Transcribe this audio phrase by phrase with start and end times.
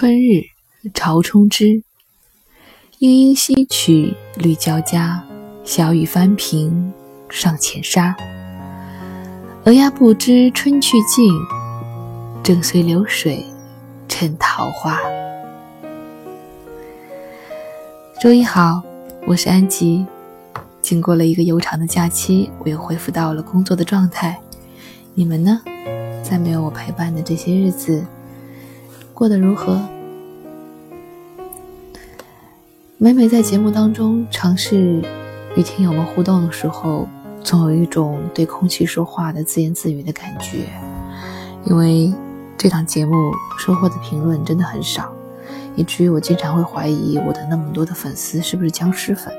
[0.00, 0.44] 春日，
[0.94, 1.82] 朝冲之。
[3.00, 5.22] 莺莺西去，绿交加。
[5.62, 6.90] 小雨翻平
[7.28, 8.16] 上浅沙。
[9.66, 11.30] 鹅鸭不知春去尽，
[12.42, 13.44] 正随流水
[14.08, 14.98] 趁桃花。
[18.22, 18.82] 周一好，
[19.26, 20.06] 我是安吉。
[20.80, 24.40] 经过了一个悠长的假期，我又恢复到了工作的状态。
[25.12, 25.60] 你们呢？
[26.22, 28.02] 在没有我陪伴的这些日子。
[29.20, 29.78] 过得如何？
[32.96, 35.02] 每每在节目当中尝试
[35.54, 37.06] 与听友们互动的时候，
[37.44, 40.64] 总有一种对空气说话的自言自语的感觉。
[41.66, 42.10] 因为
[42.56, 45.12] 这档节目收获的评论真的很少，
[45.76, 49.30] 以至于我经常会怀疑我的那么多的粉丝是不是僵尸粉，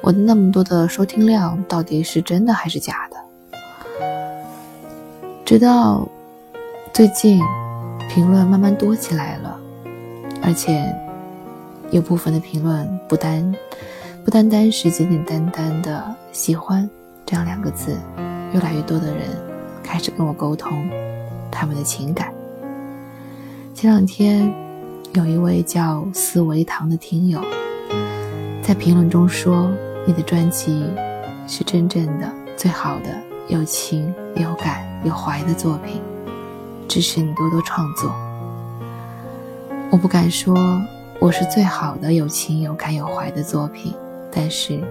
[0.00, 4.56] 我的那么多的收听量到底是真的还是假的？
[5.44, 6.08] 直到
[6.94, 7.38] 最近。
[8.18, 9.60] 评论慢慢多起来了，
[10.42, 10.92] 而且
[11.92, 13.54] 有部分的评论不单
[14.24, 16.90] 不单单是简简单单的喜欢
[17.24, 17.96] 这样两个字，
[18.52, 19.28] 越来越多的人
[19.84, 20.90] 开始跟我沟通
[21.48, 22.34] 他们的情感。
[23.72, 24.52] 前两天
[25.12, 27.40] 有一位叫思维堂的听友
[28.60, 29.70] 在评论中说
[30.04, 30.90] ：“你的专辑
[31.46, 33.10] 是真正的最好的
[33.46, 36.02] 有情有感有怀的作品。”
[36.88, 38.10] 支持你多多创作。
[39.90, 40.56] 我不敢说
[41.20, 43.94] 我是最好的有情有感有怀的作品，
[44.32, 44.82] 但是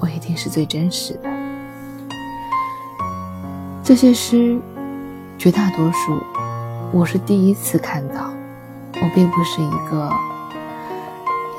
[0.00, 1.30] 我一定是最真实的。
[3.84, 4.58] 这些诗，
[5.38, 6.18] 绝大多数
[6.92, 8.30] 我是第一次看到。
[8.94, 10.10] 我并不是一个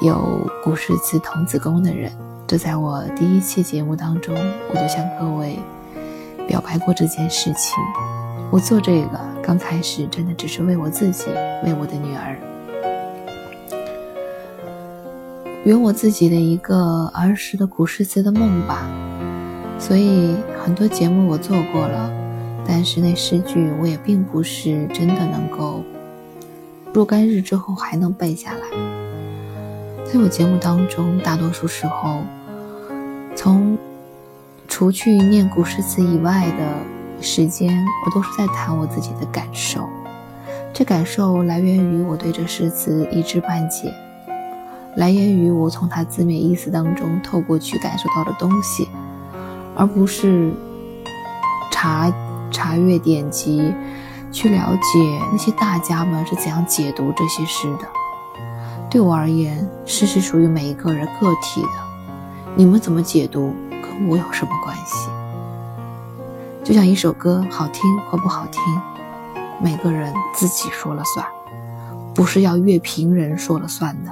[0.01, 2.11] 有古诗词童子功的人。
[2.47, 4.33] 这在我第一期节目当中，
[4.69, 5.59] 我就向各位
[6.47, 7.77] 表白过这件事情。
[8.51, 11.25] 我做这个刚开始真的只是为我自己，
[11.65, 12.39] 为我的女儿，
[15.65, 18.87] 圆我自己的一个儿时的古诗词的梦吧。
[19.77, 22.09] 所以很多节目我做过了，
[22.65, 25.83] 但是那诗句我也并不是真的能够
[26.93, 28.61] 若干日之后还能背下来。
[30.05, 32.21] 在我节目当中，大多数时候，
[33.35, 33.77] 从
[34.69, 36.92] 除去念古诗词以外的。
[37.21, 37.73] 时间，
[38.05, 39.87] 我都是在谈我自己的感受。
[40.73, 43.93] 这感受来源于我对这诗词一知半解，
[44.95, 48.89] 来源于我从它字面意思当中透过去感受到的东西，
[49.75, 50.51] 而不是
[51.71, 52.11] 查
[52.51, 53.71] 查阅典籍
[54.31, 57.87] 去了解那些大家们是怎样解读这些诗的。
[58.89, 61.69] 对我而言，诗是属于每一个人个体的，
[62.55, 65.07] 你们怎么解读，跟我有什么关系？
[66.63, 68.61] 就像一首歌好听或不好听，
[69.61, 71.25] 每个人自己说了算，
[72.15, 74.11] 不是要乐评人说了算的；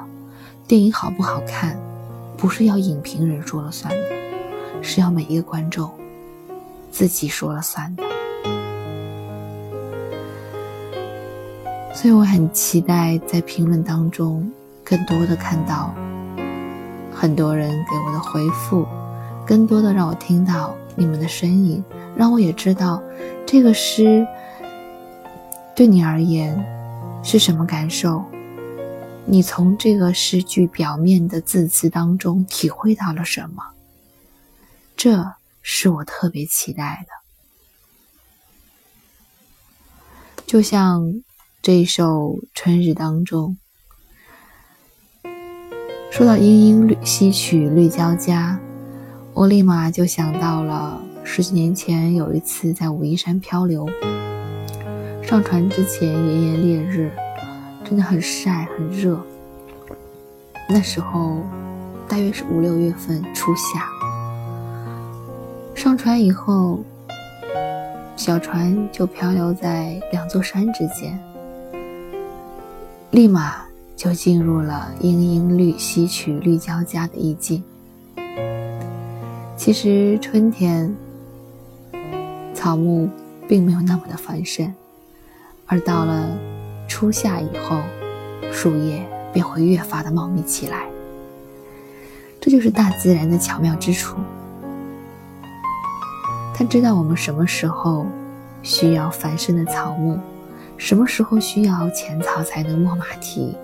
[0.68, 1.80] 电影好不好看，
[2.36, 5.90] 不是要影评人说了算的，是要每一个观众
[6.92, 8.04] 自己说了算的。
[11.94, 14.52] 所以我很期待在评论当中，
[14.84, 15.96] 更多的看到
[17.14, 18.86] 很多人给我的回复，
[19.52, 21.84] 更多的让我听到你们的声音。
[22.16, 23.04] 让我也知道，
[23.46, 24.26] 这个诗
[25.76, 26.58] 对你而言
[27.22, 28.24] 是什么感受？
[29.26, 33.62] 你从这个诗句表面的字词当中体会到了什么？
[34.96, 37.12] 这是我特别期待的。
[40.48, 41.22] 就像
[41.62, 43.58] 这一首《春日》当中，
[46.10, 48.58] 说到“莺莺绿西去，绿交加”，
[49.34, 51.02] 我立马就想到了。
[51.24, 53.88] 十几年前有一次在武夷山漂流，
[55.24, 57.12] 上船之前炎炎烈日，
[57.84, 59.20] 真的很晒很热。
[60.68, 61.38] 那时候
[62.08, 63.88] 大约是五六月份初夏，
[65.76, 66.84] 上船以后，
[68.16, 71.18] 小船就漂流在两座山之间，
[73.12, 73.64] 立马
[73.96, 77.64] 就进入了莺莺绿西曲绿交加的意境。
[79.64, 80.92] 其实春天。
[82.56, 83.08] 草木
[83.48, 84.74] 并没有那么的繁盛，
[85.68, 86.36] 而到了
[86.88, 87.80] 初夏以后，
[88.52, 90.88] 树叶便会越发的茂密起来。
[92.40, 94.18] 这就是大自然的巧妙之处。
[96.56, 98.08] 他知道我们什么时候
[98.64, 100.20] 需要繁盛的草木，
[100.76, 103.56] 什么时候需要浅草才能没马蹄。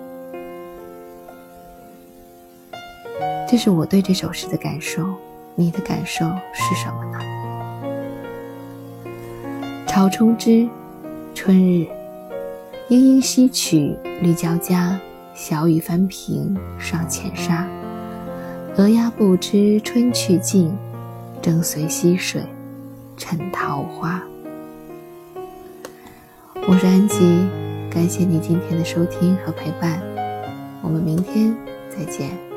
[3.48, 5.08] 这是我对这首诗的感受，
[5.60, 7.18] 你的感受是什么呢？
[9.88, 10.68] 朝冲之，
[11.34, 11.84] 春日，
[12.86, 14.96] 莺莺西曲绿交加，
[15.34, 17.66] 小雨翻平上浅沙。
[18.76, 20.72] 鹅鸭不知春去尽，
[21.42, 22.40] 正随溪水
[23.16, 24.22] 衬桃花。
[26.68, 27.18] 我是安吉，
[27.90, 30.00] 感谢你今天的收听和陪伴，
[30.82, 31.52] 我们明天
[31.90, 32.47] 再见。